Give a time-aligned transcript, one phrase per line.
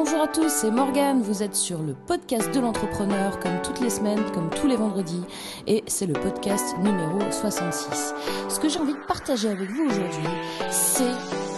[0.00, 3.90] Bonjour à tous, c'est Morgane, vous êtes sur le podcast de l'entrepreneur comme toutes les
[3.90, 5.24] semaines, comme tous les vendredis,
[5.66, 8.14] et c'est le podcast numéro 66.
[8.48, 10.28] Ce que j'ai envie de partager avec vous aujourd'hui,
[10.70, 11.10] c'est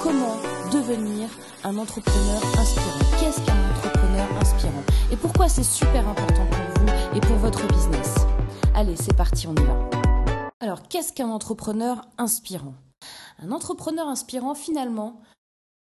[0.03, 0.37] comment
[0.72, 1.29] devenir
[1.64, 2.98] un entrepreneur inspirant.
[3.21, 4.84] Qu'est-ce qu'un entrepreneur inspirant?
[5.12, 8.14] Et pourquoi c'est super important pour vous et pour votre business?
[8.74, 9.90] Allez, c'est parti, on y va.
[10.60, 12.72] Alors, qu'est-ce qu'un entrepreneur inspirant?
[13.42, 15.20] Un entrepreneur inspirant, finalement,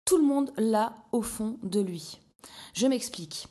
[0.04, 2.18] tout le monde l'a au fond de lui.
[2.74, 3.48] Je m'explique.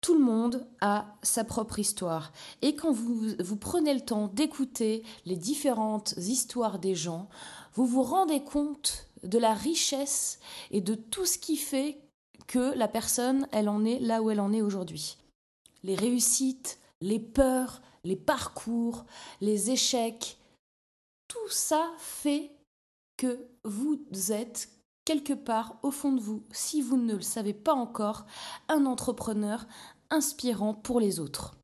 [0.00, 2.32] Tout le monde a sa propre histoire.
[2.62, 7.28] Et quand vous, vous prenez le temps d'écouter les différentes histoires des gens,
[7.74, 10.38] vous vous rendez compte de la richesse
[10.70, 11.98] et de tout ce qui fait
[12.46, 15.18] que la personne, elle en est là où elle en est aujourd'hui.
[15.82, 19.04] Les réussites, les peurs, les parcours,
[19.40, 20.38] les échecs,
[21.26, 22.52] tout ça fait
[23.16, 24.70] que vous êtes
[25.08, 28.26] quelque part au fond de vous, si vous ne le savez pas encore,
[28.68, 29.66] un entrepreneur
[30.10, 31.56] inspirant pour les autres.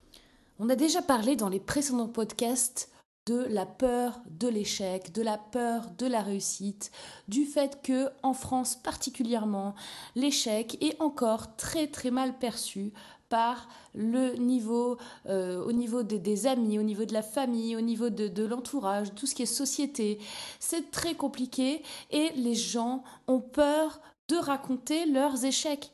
[0.58, 2.90] On a déjà parlé dans les précédents podcasts
[3.26, 6.90] de la peur de l'échec, de la peur de la réussite,
[7.28, 9.74] du fait que en France particulièrement,
[10.14, 12.94] l'échec est encore très très mal perçu
[13.34, 14.96] par le niveau,
[15.26, 19.12] euh, au niveau des, amis, au niveau de la famille, au niveau de, de l'entourage,
[19.16, 20.20] tout ce qui est société.
[20.60, 21.82] C'est très compliqué
[22.12, 25.90] et les gens ont peur de raconter leurs échecs.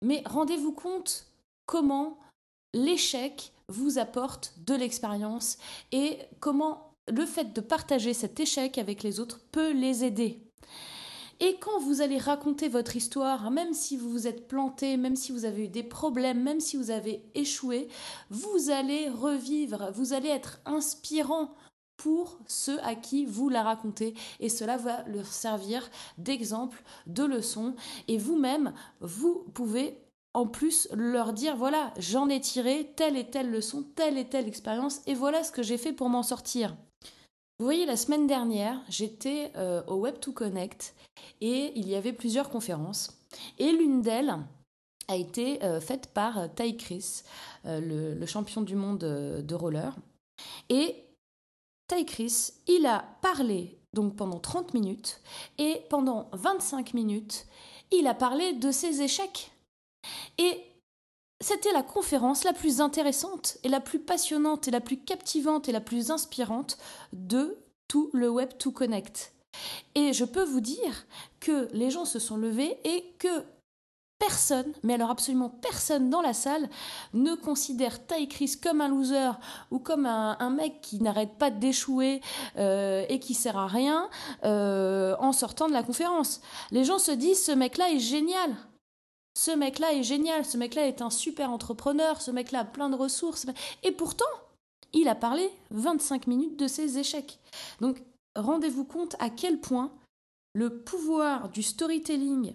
[0.00, 1.26] Mais rendez-vous compte
[1.66, 2.18] comment
[2.72, 5.58] l'échec vous apporte de l'expérience
[5.90, 10.45] et comment le fait de partager cet échec avec les autres peut les aider.
[11.38, 15.32] Et quand vous allez raconter votre histoire, même si vous vous êtes planté, même si
[15.32, 17.88] vous avez eu des problèmes, même si vous avez échoué,
[18.30, 21.50] vous allez revivre, vous allez être inspirant
[21.98, 27.74] pour ceux à qui vous la racontez et cela va leur servir d'exemple, de leçon
[28.08, 29.98] et vous-même, vous pouvez
[30.32, 34.48] en plus leur dire voilà, j'en ai tiré telle et telle leçon, telle et telle
[34.48, 36.76] expérience et voilà ce que j'ai fait pour m'en sortir.
[37.58, 40.94] Vous voyez, la semaine dernière, j'étais euh, au Web2 Connect
[41.40, 43.18] et il y avait plusieurs conférences.
[43.58, 44.36] Et l'une d'elles
[45.08, 47.22] a été euh, faite par Ty Chris,
[47.64, 49.96] euh, le, champion du monde de roller.
[50.68, 51.02] Et
[51.88, 55.22] Ty Chris, il a parlé donc pendant 30 minutes
[55.56, 57.46] et pendant 25 minutes,
[57.90, 59.50] il a parlé de ses échecs.
[60.36, 60.62] Et
[61.46, 65.72] c'était la conférence la plus intéressante et la plus passionnante et la plus captivante et
[65.72, 66.76] la plus inspirante
[67.12, 69.32] de tout le Web 2 Connect.
[69.94, 71.06] Et je peux vous dire
[71.38, 73.44] que les gens se sont levés et que
[74.18, 76.68] personne, mais alors absolument personne dans la salle
[77.14, 79.30] ne considère Ty Chris comme un loser
[79.70, 82.22] ou comme un, mec qui n'arrête pas d'échouer
[82.56, 84.10] euh, et qui sert à rien
[84.42, 86.40] euh, en sortant de la conférence.
[86.72, 88.56] Les gens se disent ce mec-là est génial
[89.36, 92.96] ce mec-là est génial, ce mec-là est un super entrepreneur, ce mec-là a plein de
[92.96, 93.44] ressources.
[93.82, 94.24] Et pourtant,
[94.94, 97.38] il a parlé 25 minutes de ses échecs.
[97.82, 98.02] Donc,
[98.34, 99.92] rendez-vous compte à quel point
[100.54, 102.54] le pouvoir du storytelling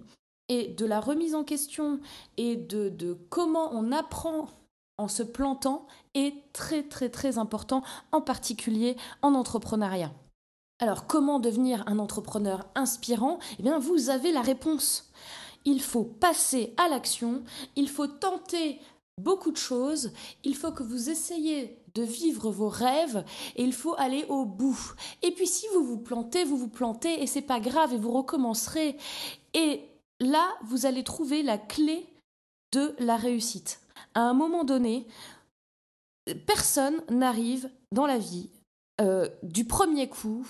[0.50, 2.00] et de la remise en question
[2.38, 4.48] et de, comment on apprend
[4.98, 10.12] en se plantant est très très très important, en particulier en entrepreneuriat.
[10.80, 13.38] Alors comment devenir un entrepreneur inspirant?
[13.60, 15.12] Eh bien vous avez la réponse
[15.66, 17.44] il faut passer à l'action,
[17.76, 18.80] il faut tenter
[19.18, 20.12] beaucoup de choses,
[20.44, 23.24] il faut que vous essayiez de vivre vos rêves
[23.56, 24.94] et il faut aller au bout.
[25.22, 28.12] Et puis si vous vous plantez, vous vous plantez et c'est pas grave et vous
[28.12, 28.98] recommencerez.
[29.54, 29.82] Et
[30.20, 32.06] là, vous allez trouver la clé
[32.72, 33.82] de la réussite.
[34.14, 35.06] À un moment donné,
[36.48, 38.50] personne n'arrive dans la vie
[39.02, 40.48] euh, du premier coup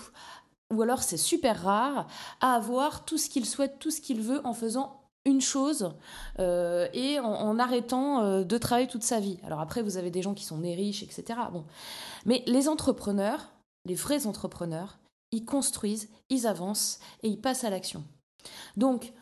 [0.71, 2.07] ou alors c'est super rare,
[2.39, 5.93] à avoir tout ce qu'il souhaite, tout ce qu'il veut en faisant une chose
[6.39, 9.37] euh, et en, arrêtant euh, de travailler toute sa vie.
[9.43, 11.39] Alors après, vous avez des gens qui sont nés riches, etc.
[11.51, 11.65] Bon.
[12.25, 13.51] Mais les entrepreneurs,
[13.85, 14.97] les vrais entrepreneurs,
[15.31, 18.03] ils construisent, ils avancent et ils passent à l'action.
[18.75, 19.13] Donc,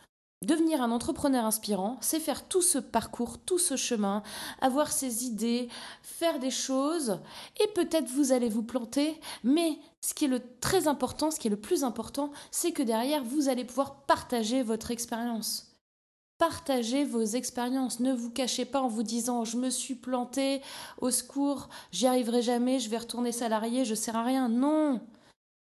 [0.42, 4.22] devenir un entrepreneur inspirant, c'est faire tout ce parcours, tout ce chemin,
[4.60, 5.68] avoir ses idées,
[6.02, 7.20] faire des choses,
[7.60, 11.48] et peut-être vous allez vous planter, mais ce qui est le très important, ce qui
[11.48, 15.69] est le plus important, c'est que derrière, vous allez pouvoir partager votre expérience.
[16.40, 18.00] Partagez vos expériences.
[18.00, 20.62] Ne vous cachez pas en vous disant je me suis planté,
[20.98, 24.48] au secours, j'y arriverai jamais, je vais retourner salarié, je ne sers à rien.
[24.48, 25.02] Non.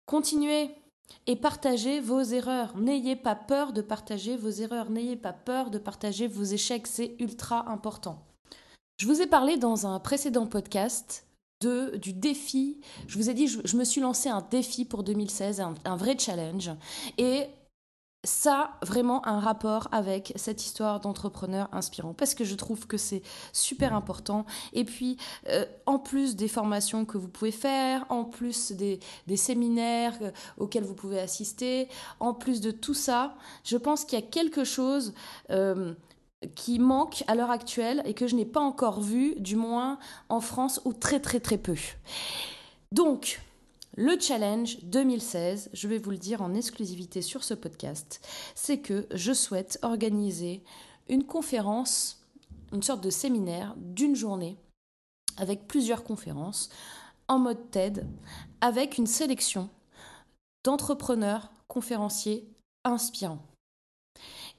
[0.06, 0.70] Continuez
[1.26, 2.78] et partagez vos erreurs.
[2.78, 4.92] N'ayez pas peur de partager vos erreurs.
[4.92, 6.86] N'ayez pas peur de partager vos échecs.
[6.86, 8.24] C'est ultra important.
[9.00, 11.26] Je vous ai parlé dans un précédent podcast
[11.62, 12.82] de, du défi.
[13.08, 16.20] Je vous ai dit, je, me suis lancé un défi pour 2016, un, un vrai
[16.20, 16.70] challenge.
[17.18, 17.48] Et
[18.28, 22.14] ça vraiment un rapport avec cette histoire d'entrepreneur inspirant.
[22.14, 23.22] Parce que je trouve que c'est
[23.54, 24.46] super important.
[24.74, 25.18] Et puis
[25.50, 29.00] euh, en plus des formations que vous pouvez faire en plus des,
[29.36, 31.88] séminaires euh, auxquels vous pouvez assister
[32.20, 35.14] en plus de tout ça je pense qu'il y a quelque chose
[35.52, 35.94] euh,
[36.56, 40.40] qui manque à l'heure actuelle et que je n'ai pas encore vu du moins en
[40.40, 41.76] France ou très très très peu.
[42.92, 43.42] Donc
[43.98, 49.08] le challenge 2016, je vais vous le dire en exclusivité sur ce podcast, c'est que
[49.12, 50.64] je souhaite organiser
[51.10, 52.24] une conférence,
[52.72, 54.56] une sorte de séminaire d'une journée
[55.38, 56.70] avec plusieurs conférences
[57.28, 58.06] en mode TED,
[58.62, 59.68] avec une sélection
[60.64, 62.48] d'entrepreneurs, conférenciers
[62.84, 63.44] inspirants.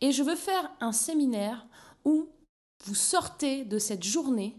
[0.00, 1.66] Et je veux faire un séminaire
[2.04, 2.28] où
[2.84, 4.56] vous sortez de cette journée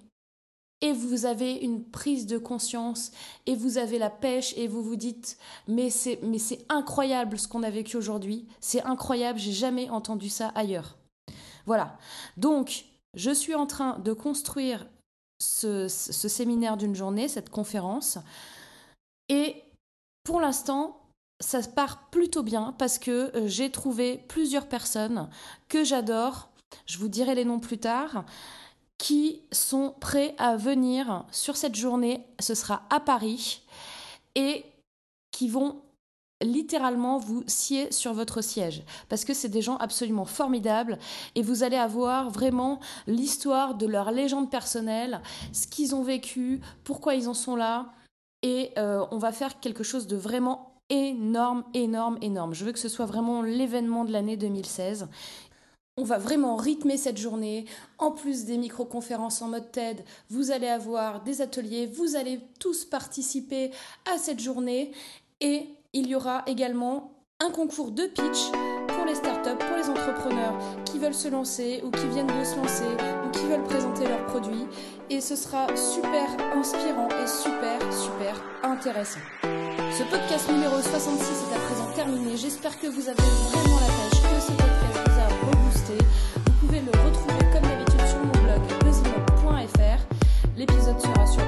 [0.81, 3.11] et vous avez une prise de conscience
[3.45, 5.37] et vous avez la pêche et vous vous dites
[5.67, 10.29] mais c'est mais c'est incroyable ce qu'on a vécu aujourd'hui, c'est incroyable, j'ai jamais entendu
[10.29, 10.97] ça ailleurs.
[11.65, 11.97] Voilà.
[12.37, 12.85] Donc,
[13.15, 14.87] je suis en train de construire
[15.41, 18.17] ce, ce séminaire d'une journée, cette conférence
[19.29, 19.61] et
[20.23, 20.99] pour l'instant,
[21.39, 25.29] ça part plutôt bien parce que euh, j'ai trouvé plusieurs personnes
[25.69, 26.49] que j'adore.
[26.85, 28.25] Je vous dirai les noms plus tard
[28.99, 33.63] qui sont prêts à venir sur cette journée, ce sera à Paris,
[34.35, 34.65] et
[35.31, 35.81] qui vont
[36.41, 38.83] littéralement vous scier sur votre siège.
[39.07, 40.97] Parce que c'est des gens absolument formidables
[41.35, 47.15] et vous allez avoir vraiment l'histoire de leur légende personnelle, ce qu'ils ont vécu, pourquoi
[47.15, 47.91] ils en sont là.
[48.41, 52.53] Et euh, on va faire quelque chose de vraiment énorme, énorme, énorme.
[52.53, 55.07] Je veux que ce soit vraiment l'événement de l'année 2016
[55.99, 57.65] on va vraiment rythmer cette journée.
[57.97, 62.85] En plus des micro-conférences en mode TED, vous allez avoir des ateliers, vous allez tous
[62.85, 63.71] participer
[64.11, 64.91] à cette journée
[65.41, 67.11] et il y aura également
[67.41, 68.51] un concours de pitch
[68.87, 72.55] pour les startups, pour les entrepreneurs qui veulent se lancer ou qui viennent de se
[72.55, 72.83] lancer
[73.25, 74.67] ou qui veulent présenter leurs produits.
[75.09, 79.19] Et ce sera super inspirant et super, super intéressant.
[79.43, 82.37] Ce podcast numéro 66 est à présent terminé.
[82.37, 85.27] J'espère que vous avez vraiment la pêche, ce podcast vous a
[86.45, 89.99] vous pouvez le retrouver comme d'habitude sur mon blog buzzimob.fr.
[90.55, 91.43] L'épisode sera sur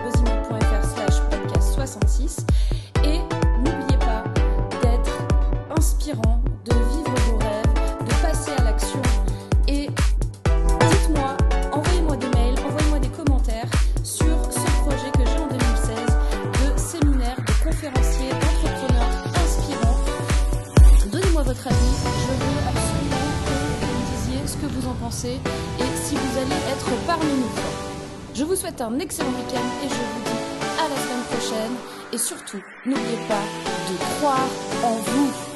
[24.87, 25.39] en pensez
[25.79, 27.49] et si vous allez être parmi nous.
[28.33, 31.75] Je vous souhaite un excellent week-end et je vous dis à la semaine prochaine.
[32.13, 33.43] Et surtout, n'oubliez pas
[33.89, 34.47] de croire
[34.83, 35.50] en vous.